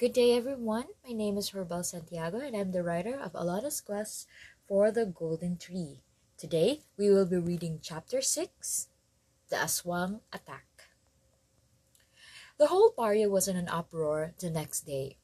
Good 0.00 0.14
day, 0.14 0.34
everyone. 0.34 0.86
My 1.06 1.12
name 1.12 1.36
is 1.36 1.50
Herbal 1.50 1.84
Santiago, 1.84 2.40
and 2.40 2.56
I'm 2.56 2.72
the 2.72 2.82
writer 2.82 3.20
of 3.20 3.34
Alona's 3.34 3.82
Quest 3.82 4.26
for 4.66 4.90
the 4.90 5.04
Golden 5.04 5.58
Tree. 5.58 6.00
Today, 6.38 6.80
we 6.96 7.10
will 7.10 7.26
be 7.26 7.36
reading 7.36 7.80
Chapter 7.82 8.22
6 8.22 8.88
The 9.50 9.56
Aswang 9.56 10.20
Attack. 10.32 10.64
The 12.56 12.68
whole 12.68 12.94
barrio 12.96 13.28
was 13.28 13.46
in 13.46 13.58
an 13.58 13.68
uproar 13.68 14.32
the 14.40 14.48
next 14.48 14.86
day. 14.86 15.18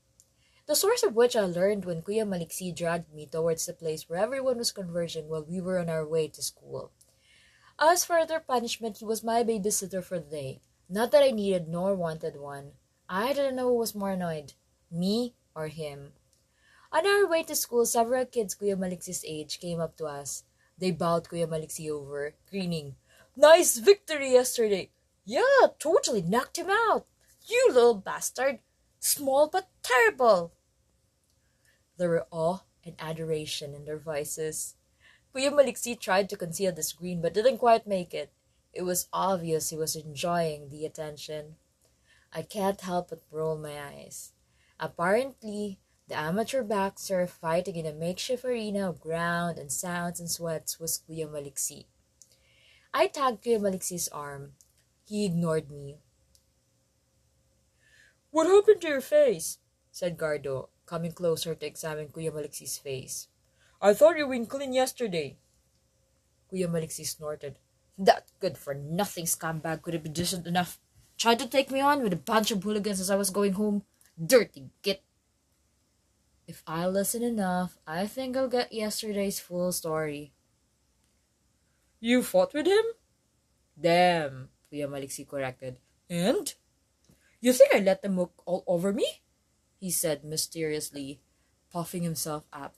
The 0.67 0.77
source 0.77 1.03
of 1.03 1.17
which 1.17 1.35
I 1.35 1.47
learned 1.47 1.87
when 1.87 2.03
Kuya 2.03 2.29
Maliksi 2.29 2.77
dragged 2.77 3.15
me 3.15 3.25
towards 3.25 3.65
the 3.65 3.73
place 3.73 4.11
where 4.11 4.21
everyone 4.21 4.59
was 4.59 4.73
converging 4.73 5.31
while 5.31 5.47
we 5.49 5.59
were 5.59 5.79
on 5.79 5.89
our 5.89 6.07
way 6.07 6.29
to 6.29 6.43
school. 6.43 6.93
As 7.79 8.05
for 8.05 8.27
their 8.27 8.41
punishment, 8.41 8.99
he 8.99 9.07
was 9.07 9.25
my 9.25 9.43
babysitter 9.43 10.05
for 10.05 10.19
the 10.19 10.29
day. 10.29 10.61
Not 10.87 11.13
that 11.13 11.23
I 11.23 11.31
needed 11.31 11.67
nor 11.67 11.95
wanted 11.95 12.37
one. 12.37 12.73
I 13.09 13.33
didn't 13.33 13.57
know 13.57 13.69
who 13.69 13.79
was 13.79 13.95
more 13.95 14.11
annoyed, 14.11 14.53
me 14.91 15.35
or 15.55 15.69
him. 15.69 16.13
On 16.93 17.07
our 17.07 17.27
way 17.27 17.43
to 17.45 17.55
school, 17.55 17.85
several 17.85 18.25
kids 18.25 18.55
Kuya 18.55 18.77
Maliksi's 18.77 19.25
age 19.27 19.61
came 19.61 19.81
up 19.81 19.97
to 19.97 20.07
us. 20.07 20.45
They 20.79 20.91
bowed 20.91 21.25
Kuya 21.25 21.47
Maliksi 21.47 21.91
over, 21.91 22.35
grinning. 22.51 22.97
Nice 23.37 23.79
victory 23.79 24.33
yesterday. 24.33 24.91
Yeah, 25.25 25.73
totally 25.79 26.23
knocked 26.23 26.59
him 26.59 26.71
out. 26.71 27.07
You 27.47 27.69
little 27.69 27.95
bastard. 27.95 28.61
Small 29.01 29.49
but 29.49 29.69
terrible. 29.83 30.53
There 31.97 32.09
were 32.09 32.27
awe 32.31 32.61
and 32.85 32.95
adoration 32.99 33.75
in 33.75 33.85
their 33.85 33.99
voices. 33.99 34.75
Kuya 35.35 35.51
Maliksi 35.51 35.99
tried 35.99 36.29
to 36.31 36.37
conceal 36.37 36.73
this 36.73 36.93
grin 36.93 37.21
but 37.21 37.35
didn't 37.35 37.59
quite 37.59 37.87
make 37.87 38.15
it. 38.15 38.33
It 38.73 38.83
was 38.83 39.09
obvious 39.13 39.71
he 39.71 39.77
was 39.77 39.97
enjoying 39.97 40.69
the 40.69 40.85
attention. 40.85 41.57
I 42.33 42.43
can't 42.43 42.81
help 42.81 43.11
but 43.11 43.23
roll 43.31 43.57
my 43.57 43.81
eyes. 43.81 44.33
Apparently, 44.79 45.79
the 46.09 46.17
amateur 46.17 46.63
boxer 46.63 47.27
fighting 47.27 47.77
in 47.77 47.87
a 47.87 47.93
makeshift 47.93 48.45
arena 48.45 48.89
of 48.89 49.01
ground 49.01 49.59
and 49.59 49.73
sounds 49.73 50.21
and 50.21 50.31
sweats 50.31 50.79
was 50.79 51.03
Kuya 51.09 51.27
Maliksi. 51.27 51.87
I 52.93 53.09
tagged 53.09 53.43
Kuya 53.43 53.59
Maliksi's 53.59 54.09
arm. 54.09 54.53
He 55.05 55.25
ignored 55.25 55.71
me. 55.71 55.99
What 58.31 58.47
happened 58.47 58.83
to 58.83 58.89
your 58.89 59.01
face? 59.01 59.59
said 59.91 60.19
Gardo, 60.19 60.69
coming 60.85 61.13
closer 61.13 61.55
to 61.55 61.67
examine 61.67 62.09
Kuya 62.09 62.31
Maliksi's 62.31 62.77
face. 62.77 63.29
I 63.81 63.95
thought 63.95 64.19
you 64.19 64.27
were 64.27 64.45
clean 64.45 64.73
yesterday. 64.73 65.39
Kuya 66.53 66.69
Maliksi 66.69 67.07
snorted. 67.07 67.59
That 67.99 68.31
good 68.41 68.59
for 68.59 68.75
nothing 68.75 69.25
scumbag 69.25 69.83
could 69.83 69.95
have 69.95 70.03
been 70.03 70.13
decent 70.13 70.47
enough. 70.47 70.79
Tried 71.17 71.39
to 71.39 71.49
take 71.49 71.71
me 71.71 71.81
on 71.81 72.03
with 72.03 72.13
a 72.13 72.17
bunch 72.17 72.51
of 72.51 72.63
hooligans 72.63 73.01
as 73.01 73.11
I 73.11 73.17
was 73.17 73.31
going 73.31 73.55
home. 73.55 73.83
Dirty 74.17 74.71
git. 74.83 75.03
If 76.47 76.63
I 76.67 76.87
listen 76.87 77.23
enough, 77.23 77.77
I 77.87 78.07
think 78.07 78.37
I'll 78.37 78.49
get 78.49 78.73
yesterday's 78.73 79.41
full 79.41 79.73
story. 79.73 80.33
You 82.01 82.23
fought 82.23 82.55
with 82.55 82.67
him? 82.67 82.85
Damn, 83.79 84.49
Kuya 84.73 84.89
Maliksi 84.89 85.29
corrected. 85.29 85.79
And? 86.09 86.55
You 87.41 87.53
think 87.53 87.75
I 87.75 87.81
let 87.81 88.01
them 88.01 88.17
walk 88.17 88.33
all 88.47 88.65
over 88.67 88.93
me? 88.93 89.23
He 89.79 89.91
said 89.91 90.25
mysteriously, 90.25 91.21
puffing 91.71 92.03
himself 92.03 92.45
up. 92.53 92.77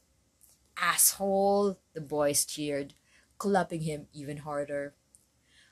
Asshole! 0.76 1.78
The 1.94 2.00
boys 2.00 2.44
cheered, 2.44 2.94
clapping 3.38 3.82
him 3.82 4.08
even 4.12 4.38
harder. 4.38 4.94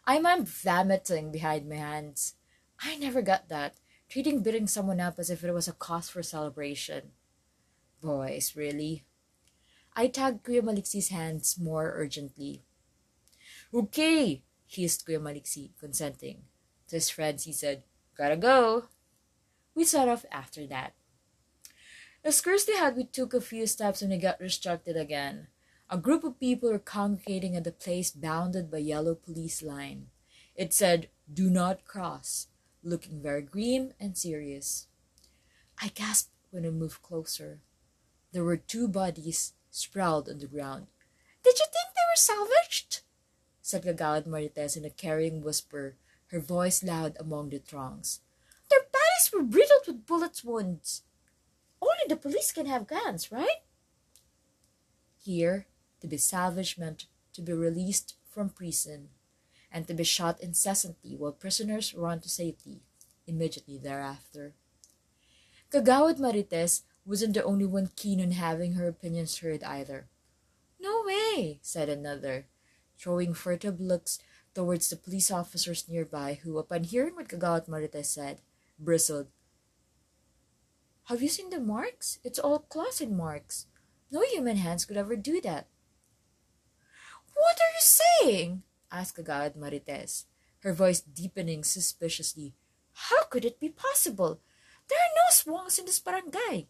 I'm 0.07 0.45
vomiting 0.45 1.33
behind 1.33 1.69
my 1.69 1.77
hands. 1.77 2.35
I 2.79 2.97
never 2.97 3.23
got 3.23 3.49
that, 3.49 3.75
treating 4.09 4.43
beating 4.43 4.67
someone 4.67 5.01
up 5.01 5.19
as 5.19 5.31
if 5.31 5.43
it 5.45 5.53
was 5.53 5.69
a 5.69 5.73
cause 5.73 6.09
for 6.09 6.23
celebration. 6.23 7.13
Boys, 8.01 8.55
really? 8.57 9.05
I 9.95 10.09
tagged 10.09 10.45
Kuya 10.45 10.63
Maliksi's 10.63 11.09
hands 11.09 11.59
more 11.59 11.93
urgently. 11.95 12.63
Okay, 13.73 14.43
hissed 14.67 15.07
Kuya 15.07 15.21
Maliksi, 15.21 15.71
consenting. 15.81 16.43
To 16.89 16.97
his 16.97 17.11
friends, 17.11 17.45
he 17.45 17.53
said, 17.53 17.83
Gotta 18.17 18.37
go. 18.37 18.85
We 19.75 19.85
set 19.85 20.09
off 20.09 20.25
after 20.31 20.67
that. 20.67 20.95
As 22.25 22.37
scarcely 22.37 22.75
had 22.75 22.97
we 22.97 23.05
took 23.05 23.35
a 23.35 23.41
few 23.41 23.67
steps 23.67 24.01
when 24.01 24.11
we 24.11 24.19
got 24.19 24.41
restricted 24.41 24.97
again. 24.97 25.49
A 25.89 25.97
group 25.97 26.25
of 26.25 26.41
people 26.41 26.71
were 26.71 26.81
congregating 26.81 27.55
at 27.55 27.63
the 27.63 27.71
place 27.71 28.11
bounded 28.11 28.71
by 28.71 28.79
yellow 28.79 29.15
police 29.15 29.63
line. 29.63 30.09
It 30.57 30.73
said, 30.73 31.09
Do 31.33 31.49
not 31.49 31.85
cross, 31.85 32.49
looking 32.87 33.21
very 33.21 33.43
grim 33.43 33.93
and 33.99 34.17
serious. 34.17 34.87
I 35.83 35.89
gasped 35.89 36.31
when 36.51 36.65
I 36.65 36.71
moved 36.71 37.03
closer. 37.03 37.61
There 38.33 38.45
were 38.45 38.57
two 38.57 38.87
bodies 38.87 39.53
sprawled 39.71 40.29
on 40.29 40.39
the 40.39 40.47
ground. 40.47 40.87
Did 41.43 41.59
you 41.59 41.67
think 41.67 41.95
they 41.95 42.07
were 42.11 42.17
salvaged? 42.17 43.01
said 43.61 43.83
Kagawad 43.83 44.27
Marites 44.27 44.77
in 44.77 44.85
a 44.85 44.91
carrying 44.91 45.43
whisper, 45.43 45.97
her 46.29 46.41
voice 46.41 46.85
loud 46.85 47.17
among 47.19 47.51
the 47.51 47.59
throngs. 47.59 48.21
Their 48.71 48.87
bodies 48.93 49.31
were 49.33 49.43
riddled 49.43 49.87
with 49.87 50.07
bullet 50.07 50.43
wounds. 50.45 51.03
Only 51.83 52.07
the 52.09 52.17
police 52.17 52.53
can 52.53 52.67
have 52.67 52.87
guns, 52.87 53.33
right? 53.33 53.63
Here, 55.19 55.67
to 56.01 56.07
be 56.07 56.17
salvaged 56.17 56.79
meant 56.79 57.07
to 57.33 57.43
be 57.43 57.53
released 57.53 58.15
from 58.31 58.51
prison 58.51 59.09
and 59.71 59.87
to 59.87 59.95
be 59.95 60.05
shot 60.05 60.41
incessantly 60.41 61.17
while 61.17 61.33
prisoners 61.33 61.95
run 61.95 62.21
to 62.21 62.29
safety 62.29 62.83
immediately 63.27 63.79
thereafter. 63.79 64.55
Kagawad 65.71 66.19
Marites 66.19 66.83
wasn't 67.05 67.35
the 67.35 67.45
only 67.45 67.67
one 67.67 67.91
keen 67.97 68.21
on 68.21 68.33
having 68.33 68.75
her 68.75 68.89
opinions 68.89 69.39
heard 69.39 69.63
either. 69.65 70.09
No 70.81 71.03
way, 71.05 71.59
said 71.63 71.89
another, 71.89 72.47
throwing 72.99 73.35
furtive 73.35 73.81
looks 73.81 74.19
towards 74.55 74.89
the 74.89 74.97
police 74.97 75.31
officers 75.31 75.89
nearby 75.89 76.41
who, 76.43 76.59
upon 76.59 76.85
hearing 76.85 77.15
what 77.15 77.29
Kagawad 77.29 77.69
Marites 77.69 78.07
said, 78.07 78.41
bristled. 78.79 79.29
Have 81.05 81.23
you 81.23 81.29
seen 81.29 81.51
the 81.51 81.61
marks? 81.61 82.19
It's 82.25 82.39
all 82.39 82.61
closet 82.61 83.11
marks. 83.11 83.67
No 84.11 84.23
human 84.23 84.57
hands 84.57 84.85
could 84.85 84.97
ever 84.97 85.15
do 85.15 85.41
that. 85.43 85.67
What 87.35 87.59
are 87.61 87.75
you 87.75 87.81
saying? 87.81 88.63
Asked 88.91 89.17
Kagawad 89.17 89.57
Marites, 89.57 90.25
her 90.61 90.73
voice 90.73 91.01
deepening 91.01 91.65
suspiciously. 91.65 92.55
How 92.93 93.25
could 93.25 93.45
it 93.45 93.61
be 93.61 93.69
possible? 93.69 94.41
There 94.89 94.99
are 94.99 95.15
no 95.15 95.25
aswangs 95.31 95.79
in 95.79 95.87
this 95.87 96.01
barangay. 96.01 96.69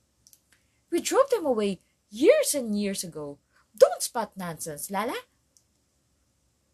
We 0.91 1.01
drove 1.01 1.31
them 1.31 1.47
away 1.47 1.81
years 2.11 2.55
and 2.55 2.79
years 2.79 3.05
ago. 3.05 3.39
Don't 3.77 4.03
spot 4.03 4.33
nonsense, 4.37 4.91
Lala. 4.91 5.17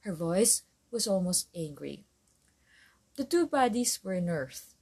Her 0.01 0.15
voice 0.15 0.63
was 0.91 1.07
almost 1.07 1.49
angry. 1.55 2.05
The 3.17 3.25
two 3.25 3.47
bodies 3.47 4.01
were 4.03 4.15
in 4.15 4.29
earth, 4.29 4.75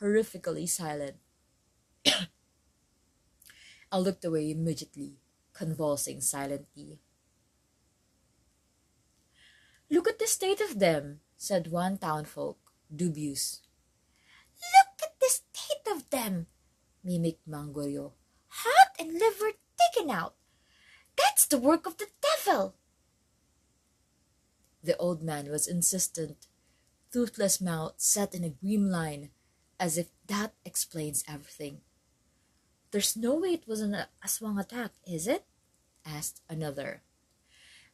horrifically 0.00 0.68
silent. 0.68 1.16
I 3.92 3.98
looked 3.98 4.24
away 4.24 4.50
immediately, 4.50 5.16
convulsing 5.52 6.20
silently. 6.20 6.98
Look 9.90 10.08
at 10.08 10.18
the 10.18 10.26
state 10.26 10.60
of 10.60 10.78
them, 10.78 11.20
said 11.36 11.70
one 11.70 11.98
townfolk, 11.98 12.58
dubious. 12.94 13.62
Look 14.58 15.02
at 15.02 15.20
the 15.20 15.28
state 15.28 15.86
of 15.94 16.10
them, 16.10 16.46
mimicked 17.04 17.48
Mangoyo. 17.48 18.12
Heart 18.48 18.92
and 18.98 19.12
liver 19.12 19.52
taken 19.78 20.10
out. 20.10 20.34
That's 21.16 21.46
the 21.46 21.58
work 21.58 21.86
of 21.86 21.98
the 21.98 22.08
devil. 22.20 22.74
The 24.82 24.96
old 24.96 25.22
man 25.22 25.50
was 25.50 25.66
insistent, 25.66 26.46
toothless 27.12 27.60
mouth 27.60 27.94
set 27.96 28.34
in 28.34 28.44
a 28.44 28.50
grim 28.50 28.90
line, 28.90 29.30
as 29.78 29.98
if 29.98 30.08
that 30.26 30.54
explains 30.64 31.24
everything. 31.28 31.80
There's 32.90 33.16
no 33.16 33.34
way 33.34 33.54
it 33.54 33.68
was 33.68 33.80
an 33.80 33.96
aswang 34.24 34.60
attack, 34.60 34.92
is 35.06 35.26
it? 35.26 35.44
asked 36.04 36.40
another. 36.48 37.02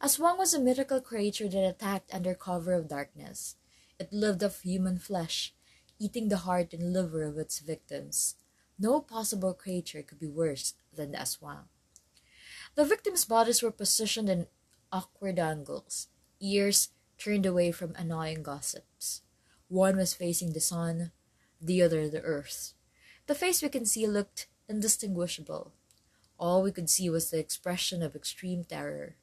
Aswang 0.03 0.37
was 0.37 0.53
a 0.53 0.59
mythical 0.59 1.01
creature 1.01 1.47
that 1.47 1.65
attacked 1.65 2.13
under 2.13 2.35
cover 2.35 2.73
of 2.73 2.89
darkness. 2.89 3.55
It 4.01 4.13
lived 4.13 4.43
off 4.43 4.63
human 4.63 4.99
flesh, 4.99 5.55
eating 6.01 6.29
the 6.29 6.39
heart 6.39 6.75
and 6.75 6.93
liver 6.93 7.23
of 7.23 7.39
its 7.39 7.61
victims. 7.61 8.35
No 8.77 9.01
possible 9.01 9.55
creature 9.55 10.03
could 10.03 10.19
be 10.19 10.27
worse 10.27 10.75
than 10.93 11.13
the 11.13 11.19
aswang. 11.19 11.69
The 12.75 12.85
victims' 12.85 13.25
bodies 13.25 13.63
were 13.63 13.71
positioned 13.71 14.29
in 14.29 14.49
awkward 14.91 15.39
angles, 15.39 16.09
ears 16.41 16.89
turned 17.17 17.47
away 17.47 17.71
from 17.71 17.95
annoying 17.95 18.43
gossips. 18.43 19.23
One 19.69 19.97
was 19.99 20.15
facing 20.15 20.53
the 20.53 20.61
sun, 20.61 21.13
the 21.61 21.81
other 21.81 22.09
the 22.09 22.23
earth. 22.23 22.75
The 23.29 23.37
face 23.37 23.63
we 23.63 23.69
can 23.69 23.87
see 23.87 24.09
looked 24.09 24.49
indistinguishable. 24.69 25.75
All 26.41 26.61
we 26.61 26.73
could 26.73 26.91
see 26.91 27.09
was 27.09 27.31
the 27.31 27.39
expression 27.39 28.03
of 28.03 28.17
extreme 28.17 28.65
terror 28.65 29.15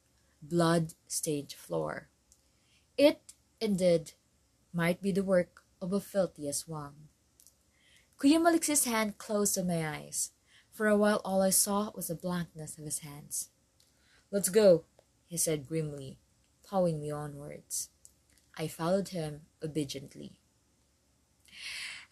blood 0.42 0.94
stained 1.06 1.52
floor. 1.52 2.08
It, 2.96 3.34
indeed, 3.60 4.12
might 4.72 5.02
be 5.02 5.12
the 5.12 5.24
work 5.24 5.62
of 5.80 5.92
a 5.92 6.00
filthy 6.00 6.44
aswang. 6.48 7.08
Kuya 8.18 8.38
Maliksi's 8.38 8.84
hand 8.84 9.18
closed 9.18 9.58
on 9.58 9.68
my 9.68 9.86
eyes. 9.88 10.32
For 10.72 10.86
a 10.86 10.96
while, 10.96 11.20
all 11.24 11.42
I 11.42 11.50
saw 11.50 11.90
was 11.94 12.08
the 12.08 12.14
blankness 12.14 12.78
of 12.78 12.84
his 12.84 13.00
hands. 13.00 13.50
Let's 14.30 14.48
go, 14.48 14.84
he 15.26 15.36
said 15.36 15.66
grimly, 15.66 16.18
pawing 16.66 17.00
me 17.00 17.10
onwards. 17.10 17.90
I 18.56 18.68
followed 18.68 19.08
him 19.08 19.42
obediently. 19.62 20.38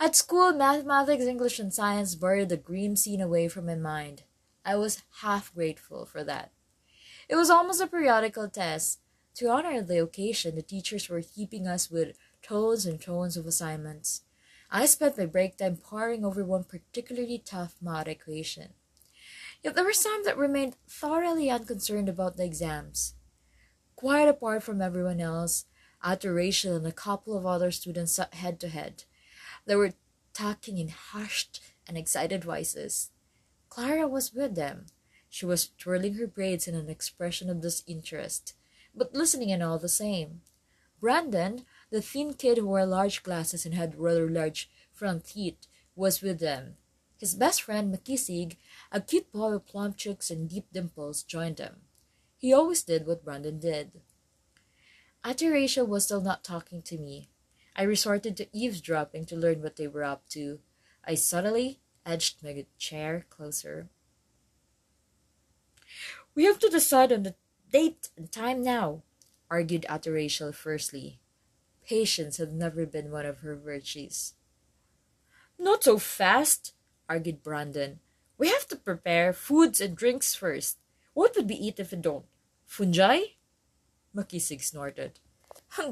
At 0.01 0.17
school, 0.17 0.53
mathematics, 0.53 1.25
English, 1.25 1.59
and 1.59 1.75
science 1.75 2.15
buried 2.15 2.49
the 2.49 2.57
grim 2.57 2.97
scene 2.97 3.21
away 3.21 3.49
from 3.49 3.67
my 3.67 3.75
mind. 3.75 4.23
I 4.65 4.77
was 4.77 5.03
half 5.21 5.55
grateful 5.55 6.07
for 6.07 6.23
that. 6.25 6.53
It 7.29 7.37
was 7.37 7.51
almost 7.51 7.81
a 7.81 7.87
periodical 7.87 8.49
test. 8.49 9.01
To 9.35 9.49
honor 9.51 9.83
the 9.83 10.03
occasion, 10.03 10.55
the 10.55 10.63
teachers 10.63 11.09
were 11.09 11.21
heaping 11.21 11.67
us 11.67 11.91
with 11.91 12.17
tons 12.43 12.87
and 12.87 13.01
tons 13.01 13.37
of 13.37 13.47
assignments. 13.47 14.23
I 14.71 14.87
spent 14.87 15.19
my 15.19 15.27
break 15.27 15.57
time 15.57 15.77
poring 15.77 16.25
over 16.25 16.45
one 16.45 16.65
particularly 16.65 17.39
tough 17.45 17.77
math 17.81 18.09
equation. 18.09 18.75
Yet 19.63 19.75
there 19.75 19.85
were 19.85 19.93
some 19.93 20.25
that 20.25 20.37
remained 20.37 20.77
thoroughly 20.89 21.51
unconcerned 21.51 22.09
about 22.09 22.37
the 22.37 22.45
exams. 22.45 23.15
Quite 23.97 24.29
apart 24.29 24.63
from 24.63 24.81
everyone 24.81 25.21
else, 25.21 25.65
Adoration 26.03 26.73
and 26.73 26.87
a 26.87 26.93
couple 26.93 27.37
of 27.37 27.45
other 27.45 27.71
students 27.71 28.13
sat 28.13 28.35
head 28.35 28.61
to 28.61 28.69
head. 28.69 29.05
They 29.67 29.75
were 29.75 29.95
talking 30.33 30.79
in 30.79 30.89
hushed 30.89 31.61
and 31.87 31.99
excited 31.99 32.45
voices. 32.45 33.11
Clara 33.69 34.07
was 34.07 34.33
with 34.33 34.55
them. 34.55 34.87
She 35.29 35.47
was 35.47 35.71
twirling 35.79 36.15
her 36.15 36.27
braids 36.27 36.67
in 36.67 36.75
an 36.75 36.89
expression 36.89 37.51
of 37.51 37.61
disinterest, 37.61 38.55
but 38.95 39.15
listening 39.15 39.53
and 39.53 39.63
all 39.63 39.79
the 39.79 39.89
same. 39.89 40.43
Brandon, 41.01 41.65
the 41.91 42.03
thin 42.03 42.35
kid 42.35 42.59
who 42.59 42.67
wore 42.67 42.85
large 42.85 43.23
glasses 43.23 43.65
and 43.65 43.75
had 43.75 43.99
rather 43.99 44.29
large 44.29 44.69
front 44.93 45.27
teeth, 45.27 45.67
was 45.95 46.23
with 46.23 46.41
them. 46.41 46.77
His 47.19 47.35
best 47.35 47.63
friend, 47.63 47.93
Makisig, 47.93 48.57
a 48.93 49.01
cute 49.01 49.31
boy 49.33 49.53
with 49.53 49.67
plump 49.67 49.97
cheeks 49.97 50.31
and 50.31 50.49
deep 50.49 50.67
dimples, 50.73 51.23
joined 51.23 51.57
them. 51.57 51.83
He 52.37 52.53
always 52.53 52.83
did 52.83 53.07
what 53.07 53.25
Brandon 53.25 53.59
did. 53.59 53.91
Rachel 55.25 55.87
was 55.87 56.05
still 56.05 56.21
not 56.21 56.45
talking 56.45 56.83
to 56.83 56.97
me. 56.97 57.29
I 57.75 57.83
resorted 57.83 58.37
to 58.37 58.49
eavesdropping 58.57 59.27
to 59.27 59.37
learn 59.37 59.63
what 59.63 59.77
they 59.77 59.89
were 59.89 60.05
up 60.05 60.29
to. 60.31 60.61
I 61.05 61.17
subtly 61.17 61.81
edged 62.07 62.43
my 62.43 62.67
chair 62.79 63.27
closer. 63.29 63.89
We 66.39 66.45
have 66.45 66.61
to 66.61 66.69
decide 66.69 67.11
on 67.11 67.25
the 67.25 67.35
date 67.73 68.11
and 68.17 68.31
time 68.31 68.63
now, 68.63 69.03
argued 69.51 69.85
Rachel 70.07 70.53
fiercely. 70.53 71.19
Patience 71.85 72.37
had 72.37 72.53
never 72.53 72.87
been 72.87 73.11
one 73.11 73.27
of 73.27 73.41
her 73.41 73.57
virtues. 73.57 74.35
Not 75.59 75.83
so 75.83 75.99
fast, 75.99 76.75
argued 77.09 77.43
Brandon. 77.43 77.99
We 78.39 78.51
have 78.51 78.69
to 78.69 78.77
prepare 78.77 79.33
foods 79.33 79.81
and 79.81 79.97
drinks 79.97 80.37
first. 80.37 80.79
What 81.13 81.35
would 81.35 81.49
we 81.49 81.57
eat 81.57 81.81
if 81.81 81.91
we 81.91 81.99
don't? 81.99 82.27
Fungi? 82.67 83.35
Makisig 84.15 84.63
snorted. 84.63 85.19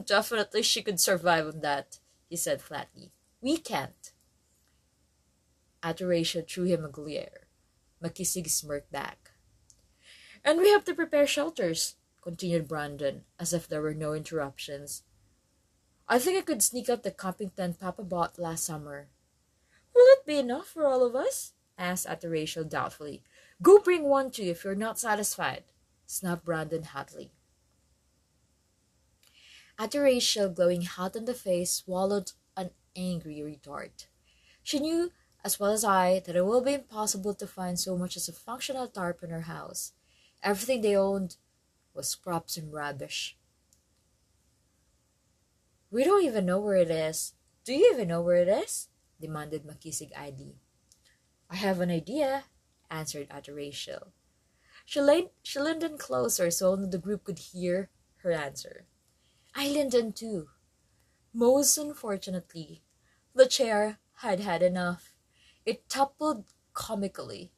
Definitely 0.07 0.63
she 0.63 0.81
could 0.81 1.01
survive 1.01 1.49
on 1.49 1.61
that, 1.63 1.99
he 2.31 2.37
said 2.37 2.63
flatly. 2.63 3.11
We 3.41 3.57
can't. 3.57 4.13
Rachel 6.01 6.45
threw 6.49 6.67
him 6.67 6.85
a 6.85 6.89
glare. 6.89 7.49
Makisig 8.01 8.49
smirked 8.49 8.93
back. 8.93 9.26
And 10.47 10.61
we 10.61 10.71
have 10.71 10.85
to 10.85 10.95
prepare 10.95 11.27
shelters, 11.27 11.97
continued 12.23 12.69
Brandon, 12.69 13.25
as 13.37 13.53
if 13.53 13.67
there 13.67 13.83
were 13.83 13.95
no 13.95 14.13
interruptions. 14.13 15.03
I 16.09 16.21
think 16.21 16.39
I 16.39 16.43
could 16.43 16.63
sneak 16.63 16.89
up 16.89 17.03
the 17.03 17.11
camping 17.11 17.51
tent 17.51 17.81
Papa 17.81 18.05
bought 18.05 18.39
last 18.39 18.65
summer. 18.65 19.09
Will 19.93 20.07
it 20.13 20.25
be 20.25 20.39
enough 20.39 20.69
for 20.69 20.87
all 20.87 21.05
of 21.05 21.17
us? 21.17 21.55
asked 21.77 22.07
Rachel 22.23 22.63
doubtfully. 22.63 23.25
Go 23.61 23.81
bring 23.81 24.05
one 24.05 24.31
too 24.31 24.45
if 24.45 24.63
you're 24.63 24.77
not 24.77 25.01
satisfied, 25.01 25.65
snapped 26.07 26.45
Brandon 26.45 26.85
hotly. 26.85 27.33
Rachel, 29.93 30.49
glowing 30.49 30.83
hot 30.83 31.17
in 31.17 31.25
the 31.25 31.35
face, 31.35 31.73
swallowed 31.73 32.31
an 32.57 32.71
angry 32.95 33.43
retort. 33.43 34.07
She 34.63 34.79
knew 34.79 35.11
as 35.43 35.59
well 35.59 35.73
as 35.73 35.83
I 35.85 36.21
that 36.21 36.37
it 36.37 36.47
will 36.47 36.61
be 36.63 36.75
impossible 36.75 37.35
to 37.35 37.49
find 37.49 37.81
so 37.81 37.99
much 37.99 38.17
as 38.17 38.29
a 38.29 38.33
functional 38.33 38.87
tarp 38.87 39.25
in 39.25 39.31
her 39.31 39.43
house. 39.43 39.93
Everything 40.47 40.81
they 40.81 40.97
owned 40.97 41.39
was 41.93 42.09
scraps 42.09 42.57
and 42.57 42.73
rubbish. 42.73 43.37
We 45.91 46.05
don't 46.05 46.23
even 46.23 46.47
know 46.47 46.61
where 46.61 46.77
it 46.77 46.89
is. 46.91 47.35
Do 47.65 47.75
you 47.75 47.91
even 47.93 48.07
know 48.07 48.23
where 48.23 48.37
it 48.37 48.47
is? 48.47 48.87
demanded 49.21 49.65
Makisig 49.67 50.13
idly. 50.17 50.55
I 51.51 51.57
have 51.57 51.81
an 51.81 51.91
idea, 51.91 52.45
answered 52.89 53.27
Rachel. 53.49 54.13
She, 54.85 55.01
leaned, 55.01 55.31
she 55.43 55.59
leaned 55.59 55.83
in 55.83 55.99
closer 55.99 56.53
so 56.53 56.71
only 56.71 56.91
the 56.91 56.99
group 56.99 57.25
could 57.25 57.41
hear 57.41 57.91
her 58.19 58.31
answer. 58.31 58.87
I 59.53 59.67
leaned 59.67 59.95
in 59.95 60.13
too. 60.13 60.51
Most 61.35 61.77
unfortunately, 61.77 62.85
the 63.35 63.47
chair 63.47 63.99
had 64.19 64.39
had 64.39 64.63
enough. 64.63 65.17
It 65.65 65.89
toppled 65.89 66.45
comically. 66.73 67.51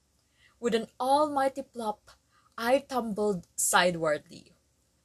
With 0.58 0.74
an 0.74 0.86
almighty 0.98 1.62
plop, 1.62 2.12
I 2.60 2.80
tumbled 2.80 3.46
sidewardly. 3.56 4.54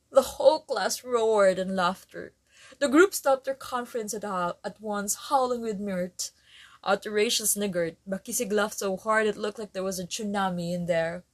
The 0.10 0.24
whole 0.24 0.62
class 0.62 1.04
roared 1.04 1.60
in 1.60 1.76
laughter. 1.76 2.34
The 2.80 2.90
group 2.90 3.14
stopped 3.14 3.46
their 3.46 3.54
conference 3.54 4.16
at, 4.16 4.24
uh, 4.24 4.54
at 4.64 4.82
once, 4.82 5.30
howling 5.30 5.62
with 5.62 5.80
mirth. 5.80 6.32
Rachel 7.06 7.46
sniggered. 7.46 7.98
Makisig 8.10 8.52
laughed 8.52 8.80
so 8.80 8.98
hard 8.98 9.28
it 9.28 9.38
looked 9.38 9.60
like 9.60 9.74
there 9.74 9.84
was 9.84 10.00
a 10.00 10.08
tsunami 10.08 10.74
in 10.74 10.88
there. 10.88 11.26